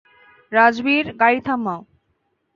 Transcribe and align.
রাজবীর, 0.51 1.05
গাড়ি 1.21 1.39
থামাও! 1.47 1.81